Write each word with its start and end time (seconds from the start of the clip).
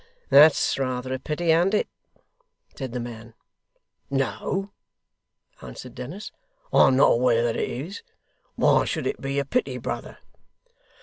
'That's 0.31 0.79
rather 0.79 1.13
a 1.13 1.19
pity, 1.19 1.51
an't 1.51 1.75
it?' 1.75 1.87
said 2.75 2.91
the 2.91 2.99
man. 2.99 3.35
'No,' 4.09 4.71
answered 5.61 5.93
Dennis, 5.93 6.31
'I'm 6.73 6.95
not 6.95 7.11
aware 7.11 7.43
that 7.43 7.55
it 7.55 7.69
is. 7.69 8.01
Why 8.55 8.83
should 8.85 9.05
it 9.05 9.21
be 9.21 9.37
a 9.37 9.45
pity, 9.45 9.77
brother? 9.77 10.17